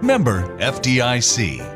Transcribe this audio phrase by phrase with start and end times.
[0.00, 1.74] Member FDIC.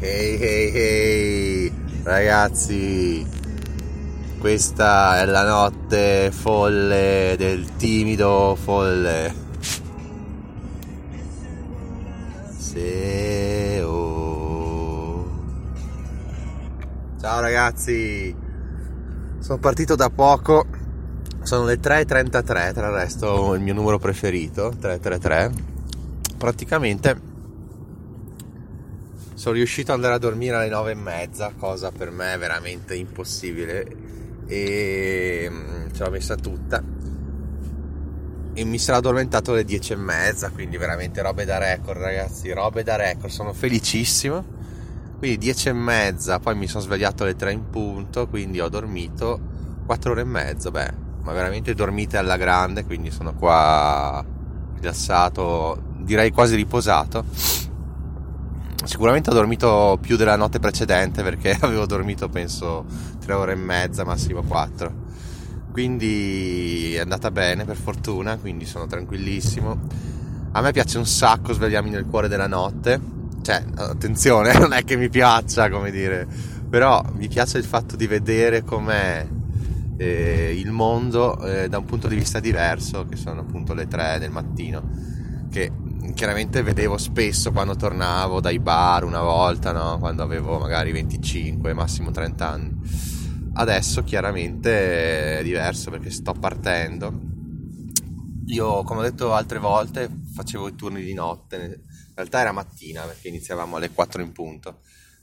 [0.00, 3.26] Hey hey hey ragazzi,
[4.38, 9.34] questa è la notte folle del timido folle.
[12.56, 14.00] Seo.
[17.20, 18.34] Ciao ragazzi,
[19.38, 20.66] sono partito da poco,
[21.42, 25.52] sono le 3.33, tra il resto il mio numero preferito, 333.
[26.38, 27.30] Praticamente
[29.34, 34.10] sono riuscito ad andare a dormire alle nove e mezza, cosa per me veramente impossibile
[34.46, 36.82] e mm, ce l'ho messa tutta
[38.54, 42.82] e mi sarò addormentato alle dieci e mezza, quindi veramente robe da record ragazzi, robe
[42.82, 44.60] da record, sono felicissimo.
[45.18, 49.40] Quindi dieci e mezza, poi mi sono svegliato alle tre in punto, quindi ho dormito
[49.86, 50.92] quattro ore e mezza, beh,
[51.22, 54.24] ma veramente dormite alla grande, quindi sono qua
[54.74, 57.24] rilassato, direi quasi riposato
[58.84, 62.84] Sicuramente ho dormito più della notte precedente perché avevo dormito penso
[63.20, 65.10] tre ore e mezza, massimo quattro.
[65.70, 69.80] Quindi è andata bene per fortuna, quindi sono tranquillissimo.
[70.52, 73.00] A me piace un sacco svegliarmi nel cuore della notte.
[73.40, 76.26] Cioè, attenzione, non è che mi piaccia, come dire,
[76.68, 79.26] però mi piace il fatto di vedere com'è
[79.96, 84.18] eh, il mondo eh, da un punto di vista diverso, che sono appunto le tre
[84.18, 84.82] del mattino,
[85.50, 85.70] che
[86.14, 89.98] chiaramente vedevo spesso quando tornavo dai bar una volta, no?
[89.98, 92.80] quando avevo magari 25, massimo 30 anni.
[93.54, 97.30] Adesso chiaramente è diverso perché sto partendo.
[98.46, 103.02] Io, come ho detto altre volte, facevo i turni di notte, in realtà era mattina
[103.02, 104.80] perché iniziavamo alle 4 in punto.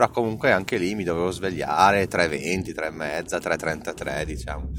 [0.00, 4.70] Però comunque anche lì mi dovevo svegliare 3.20, 3.30, 3.33 diciamo.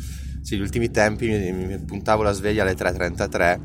[0.42, 3.60] Sì, gli ultimi tempi mi, mi puntavo la sveglia alle 3.33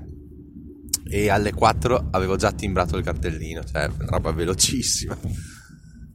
[1.09, 5.17] e alle 4 avevo già timbrato il cartellino, cioè una roba velocissima.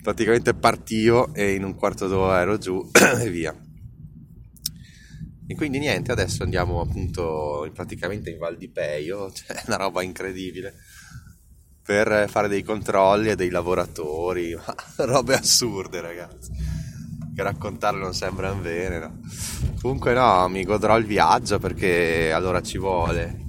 [0.03, 2.79] Praticamente partivo e in un quarto d'ora ero giù
[3.19, 3.59] e via.
[5.47, 10.75] E quindi niente, adesso andiamo appunto praticamente in Val di Peio, cioè una roba incredibile,
[11.83, 14.55] per fare dei controlli a dei lavoratori,
[14.97, 16.51] robe assurde ragazzi,
[17.35, 19.19] che raccontarle non sembra bene, no?
[19.81, 23.41] Comunque no, mi godrò il viaggio perché allora ci vuole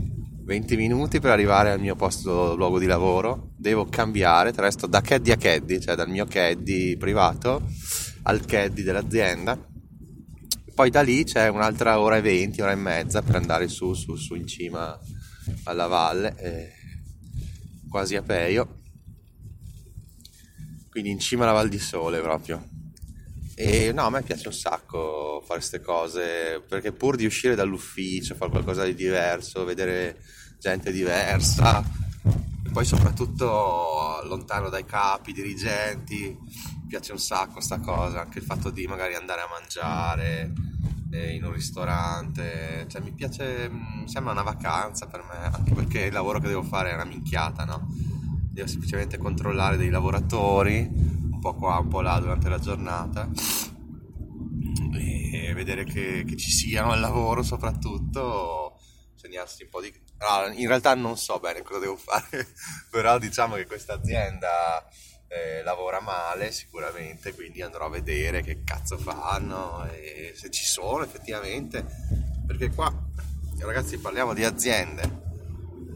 [0.45, 5.01] 20 minuti per arrivare al mio posto luogo di lavoro, devo cambiare, tra l'altro da
[5.01, 7.63] caddy a caddy, cioè dal mio caddy privato
[8.23, 9.59] al caddy dell'azienda.
[10.75, 14.17] Poi da lì c'è un'altra ora e 20, ora e mezza per andare su, su,
[14.17, 14.99] su in cima
[15.65, 16.73] alla valle, eh,
[17.93, 18.81] quasi a Peio.
[20.91, 22.69] Quindi in cima alla Val di Sole proprio.
[23.55, 28.35] E no, a me piace un sacco fare queste cose perché pur di uscire dall'ufficio,
[28.35, 30.21] fare qualcosa di diverso, vedere
[30.59, 31.85] gente diversa,
[32.65, 36.37] e poi soprattutto lontano dai capi, dirigenti,
[36.89, 40.53] piace un sacco sta cosa, anche il fatto di magari andare a mangiare
[41.13, 46.07] eh, in un ristorante, cioè mi piace, mi sembra una vacanza per me, anche perché
[46.07, 47.87] il lavoro che devo fare è una minchiata, no?
[48.51, 53.29] Devo semplicemente controllare dei lavoratori po' qua, un po' là durante la giornata
[54.95, 58.79] e vedere che, che ci siano al lavoro soprattutto,
[59.17, 59.93] segnarsi un po' di...
[60.19, 62.47] Allora, in realtà non so bene cosa devo fare,
[62.91, 64.89] però diciamo che questa azienda
[65.33, 71.03] eh, lavora male sicuramente, quindi andrò a vedere che cazzo fanno e se ci sono
[71.03, 71.85] effettivamente,
[72.47, 72.93] perché qua
[73.61, 75.21] ragazzi parliamo di aziende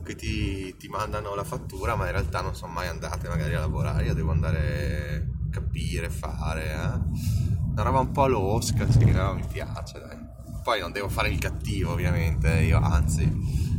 [0.04, 3.60] che ti, ti, mandano la fattura ma in realtà non sono mai andate magari a
[3.60, 7.34] lavorare, io devo andare capire, fare, eh?
[7.72, 10.16] Una roba un po' losca, sì, no, mi piace, dai.
[10.62, 13.24] Poi non devo fare il cattivo, ovviamente, io anzi,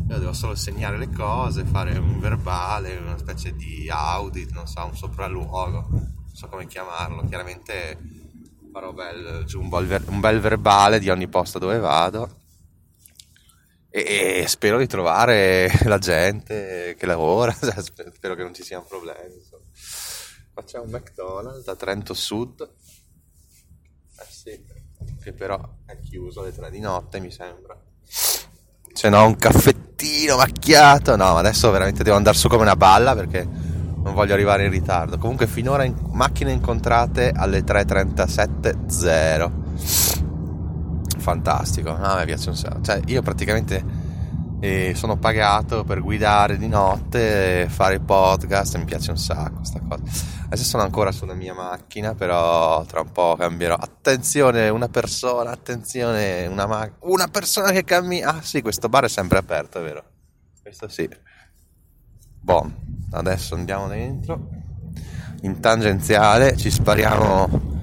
[0.07, 4.85] io devo solo segnare le cose, fare un verbale, una specie di audit, non so,
[4.85, 7.97] un sopralluogo, non so come chiamarlo, chiaramente
[8.71, 12.45] farò bel, un, bel, un bel verbale di ogni posto dove vado
[13.89, 17.51] e spero di trovare la gente che lavora,
[17.81, 19.35] spero che non ci siano problemi.
[19.35, 19.63] Insomma.
[20.63, 22.61] C'è un McDonald's da Trento Sud.
[22.61, 24.63] Eh sì,
[25.21, 27.79] che però è chiuso alle tre di notte mi sembra.
[28.97, 31.15] Se no un caffettino macchiato.
[31.15, 35.19] No, adesso veramente devo andare su come una balla perché non voglio arrivare in ritardo.
[35.19, 39.51] Comunque finora in macchine incontrate alle 3.37.0.
[41.19, 42.81] Fantastico, no, a me piace un sacco.
[42.81, 43.83] Cioè, io praticamente
[44.59, 49.79] e sono pagato per guidare di notte e fare podcast mi piace un sacco questa
[49.87, 50.03] cosa.
[50.45, 53.75] Adesso sono ancora sulla mia macchina però tra un po' cambierò.
[53.75, 58.29] Attenzione una persona attenzione una, ma- una persona che cammina.
[58.29, 60.03] Ah sì questo bar è sempre aperto è vero?
[60.61, 61.07] Questo sì.
[62.41, 62.71] Boh
[63.11, 64.49] adesso andiamo dentro.
[65.41, 67.75] In tangenziale ci spariamo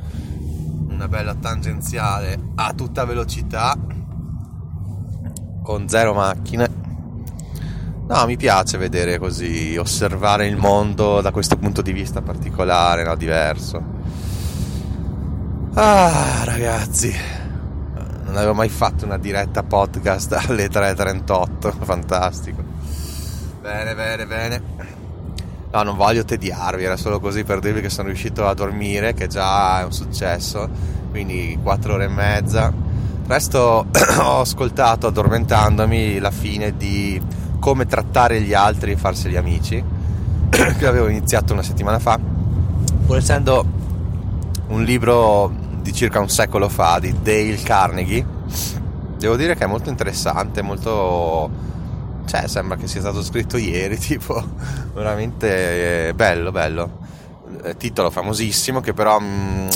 [0.89, 3.77] una bella tangenziale a tutta velocità
[5.65, 6.83] con zero macchine.
[8.07, 13.17] No, mi piace vedere così, osservare il mondo da questo punto di vista particolare, no?
[13.17, 13.83] diverso.
[15.73, 17.13] Ah, ragazzi,
[18.25, 22.63] non avevo mai fatto una diretta podcast alle 3.38, fantastico.
[23.63, 24.63] Bene, bene, bene.
[25.73, 29.29] No, non voglio tediarvi, era solo così per dirvi che sono riuscito a dormire, che
[29.29, 30.69] già è un successo,
[31.11, 32.84] quindi 4 ore e mezza
[33.27, 33.87] Presto
[34.21, 37.21] ho ascoltato addormentandomi la fine di
[37.59, 39.83] Come trattare gli altri e farseli amici,
[40.51, 42.21] che avevo iniziato una settimana fa,
[43.07, 43.65] pur essendo
[44.69, 45.51] un libro
[45.81, 48.27] di circa un secolo fa di Dale Carnegie.
[49.17, 51.51] Devo dire che è molto interessante, molto
[52.27, 54.43] cioè sembra che sia stato scritto ieri, tipo
[54.93, 57.03] veramente bello, bello.
[57.63, 59.69] Eh, titolo famosissimo che però mh, mm,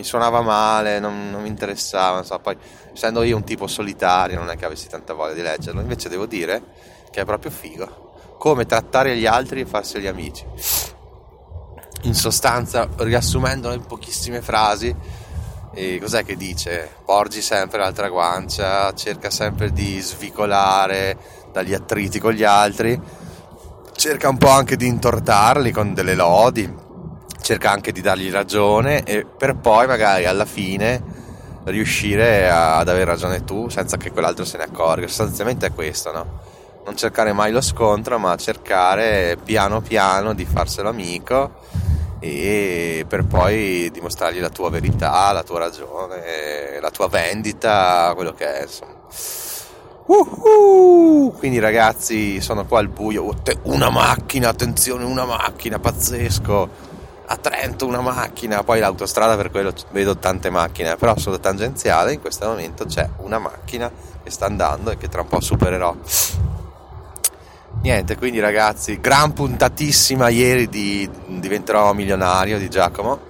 [0.00, 2.38] mi suonava male, non, non mi interessava, so.
[2.38, 2.56] poi
[2.92, 6.24] essendo io un tipo solitario non è che avessi tanta voglia di leggerlo, invece devo
[6.24, 6.62] dire
[7.10, 10.46] che è proprio figo, come trattare gli altri e farseli amici.
[12.04, 14.94] In sostanza, riassumendolo in pochissime frasi,
[15.72, 16.90] e cos'è che dice?
[17.04, 21.16] Porgi sempre l'altra guancia, cerca sempre di svicolare
[21.52, 22.98] dagli attriti con gli altri,
[23.94, 26.88] cerca un po' anche di intortarli con delle lodi,
[27.50, 31.02] cerca anche di dargli ragione e per poi magari alla fine
[31.64, 35.08] riuscire a, ad avere ragione tu senza che quell'altro se ne accorga.
[35.08, 36.38] Sostanzialmente è questo, no?
[36.84, 41.54] Non cercare mai lo scontro, ma cercare piano piano di farselo amico
[42.20, 48.58] e per poi dimostrargli la tua verità, la tua ragione, la tua vendita, quello che
[48.58, 48.94] è, insomma.
[50.06, 51.34] Uh-huh.
[51.36, 53.34] Quindi ragazzi, sono qua al buio.
[53.64, 56.89] Una macchina, attenzione, una macchina, pazzesco
[57.32, 62.20] a Trento una macchina, poi l'autostrada per quello vedo tante macchine, però sulla tangenziale in
[62.20, 63.88] questo momento c'è una macchina
[64.22, 65.94] che sta andando e che tra un po' supererò.
[67.82, 73.20] Niente, quindi ragazzi, gran puntatissima ieri di Diventerò milionario di Giacomo,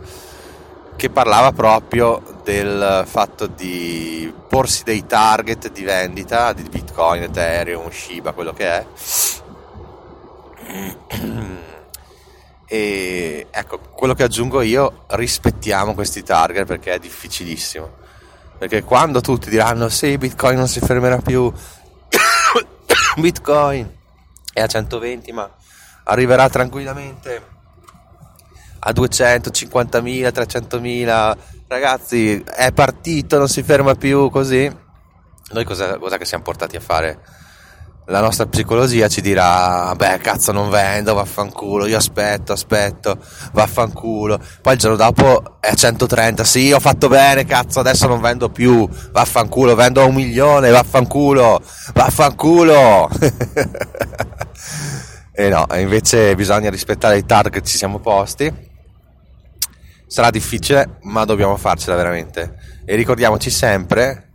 [0.96, 8.32] che parlava proprio del fatto di porsi dei target di vendita di Bitcoin, Ethereum, Shiba,
[8.32, 8.86] quello che è
[12.72, 17.98] E ecco, quello che aggiungo io, rispettiamo questi target perché è difficilissimo.
[18.56, 21.52] Perché quando tutti diranno sì, Bitcoin non si fermerà più,
[23.18, 23.92] Bitcoin
[24.52, 25.50] è a 120 ma
[26.04, 27.44] arriverà tranquillamente
[28.78, 31.36] a 250.000, 300.000,
[31.66, 34.72] ragazzi è partito, non si ferma più così.
[35.50, 37.20] Noi cosa, cosa che siamo portati a fare?
[38.10, 43.16] La nostra psicologia ci dirà beh cazzo non vendo vaffanculo io aspetto aspetto
[43.52, 44.40] vaffanculo.
[44.60, 48.50] Poi il giorno dopo è a 130 sì ho fatto bene cazzo adesso non vendo
[48.50, 51.62] più vaffanculo vendo a un milione vaffanculo
[51.94, 53.08] vaffanculo.
[55.32, 58.52] E no invece bisogna rispettare i target che ci siamo posti.
[60.06, 62.56] Sarà difficile ma dobbiamo farcela veramente.
[62.84, 64.29] E ricordiamoci sempre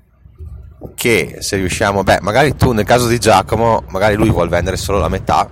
[0.94, 5.00] che se riusciamo, beh, magari tu nel caso di Giacomo, magari lui vuole vendere solo
[5.00, 5.50] la metà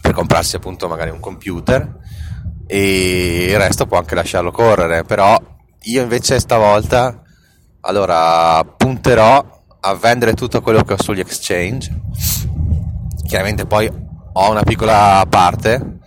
[0.00, 1.96] per comprarsi appunto magari un computer
[2.66, 5.36] e il resto può anche lasciarlo correre, però
[5.82, 7.22] io invece stavolta
[7.80, 12.02] allora punterò a vendere tutto quello che ho sugli exchange.
[13.26, 13.90] Chiaramente poi
[14.32, 15.98] ho una piccola parte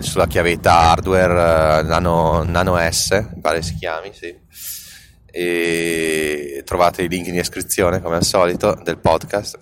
[0.00, 4.32] sulla chiavetta hardware eh, Nano, Nano S, pare si chiami, sì
[5.30, 9.58] e trovate i link in descrizione come al solito del podcast.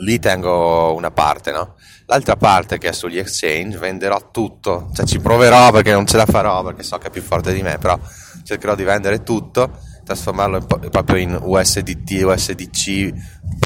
[0.00, 1.76] Lì tengo una parte no?
[2.06, 4.90] l'altra parte che è sugli exchange venderò tutto.
[4.92, 7.62] Cioè ci proverò perché non ce la farò perché so che è più forte di
[7.62, 7.98] me però
[8.42, 13.12] cercherò di vendere tutto trasformarlo in, proprio in USDT USDC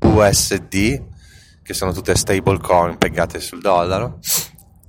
[0.05, 1.03] USD
[1.63, 4.21] che sono tutte stablecoin pegate sul dollaro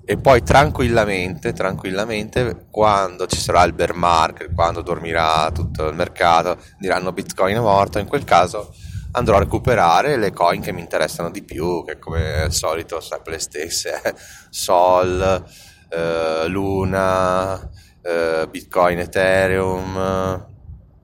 [0.09, 6.57] e poi tranquillamente, tranquillamente, quando ci sarà il bear market, quando dormirà tutto il mercato,
[6.79, 8.73] diranno Bitcoin è morto, in quel caso
[9.11, 13.33] andrò a recuperare le coin che mi interessano di più, che come al solito sempre
[13.33, 14.15] le stesse,
[14.49, 15.45] Sol,
[15.89, 17.69] eh, Luna,
[18.01, 20.43] eh, Bitcoin, Ethereum,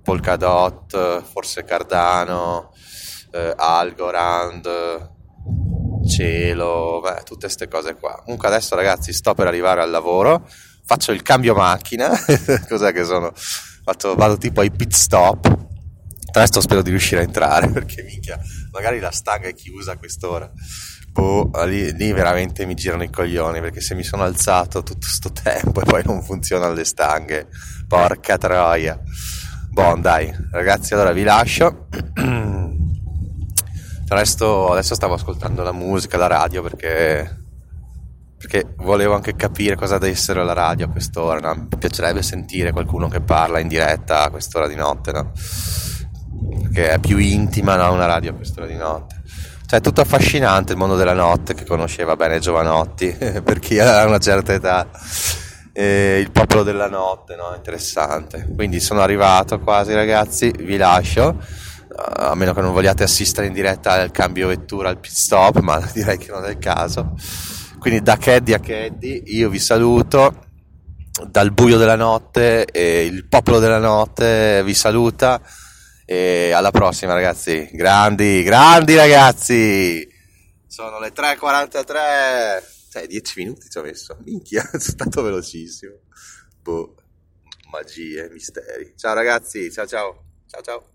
[0.01, 2.71] Polkadot, forse Cardano,
[3.31, 5.13] eh, Algorand,
[6.07, 8.21] Cielo, beh, tutte queste cose qua.
[8.23, 10.47] Comunque adesso ragazzi sto per arrivare al lavoro,
[10.85, 12.09] faccio il cambio macchina,
[12.67, 13.31] cos'è che sono?
[13.35, 15.65] Fatto, vado tipo ai pit stop
[16.35, 18.37] Presto spero di riuscire a entrare perché minchia,
[18.71, 20.51] magari la stanga è chiusa a quest'ora.
[21.13, 25.31] Boh, lì, lì, veramente mi girano i coglioni perché se mi sono alzato tutto sto
[25.31, 27.47] tempo e poi non funzionano le stanghe,
[27.87, 28.99] porca troia.
[29.69, 31.87] Buon dai, ragazzi, allora vi lascio.
[34.07, 37.43] Resto, adesso stavo ascoltando la musica, la radio perché
[38.37, 41.39] perché volevo anche capire cosa deve essere la radio a quest'ora.
[41.39, 41.67] No?
[41.69, 45.31] Mi piacerebbe sentire qualcuno che parla in diretta a quest'ora di notte, no?
[46.71, 47.91] che è più intima, no?
[47.91, 49.23] una radio a quest'ora di notte.
[49.65, 54.05] Cioè, è tutto affascinante il mondo della notte che conosceva bene Giovanotti, per chi ha
[54.05, 54.87] una certa età.
[55.73, 57.51] E il popolo della notte, no?
[57.55, 58.47] Interessante.
[58.55, 60.53] Quindi sono arrivato quasi, ragazzi.
[60.55, 61.37] Vi lascio.
[61.97, 65.79] A meno che non vogliate assistere in diretta al cambio vettura al pit stop, ma
[65.93, 67.15] direi che non è il caso.
[67.79, 70.43] Quindi da Caddy a Caddy, io vi saluto
[71.27, 75.41] dal buio della notte e il popolo della notte vi saluta.
[76.05, 77.67] E alla prossima, ragazzi.
[77.71, 80.07] Grandi, grandi ragazzi.
[80.67, 82.73] Sono le 3.43.
[82.91, 84.17] Cioè, 10 minuti ci ho messo.
[84.23, 85.99] Minchia, è stato velocissimo.
[86.61, 86.95] Boh,
[87.71, 88.93] magie, misteri.
[88.95, 90.23] Ciao ragazzi, ciao ciao.
[90.47, 90.94] Ciao ciao.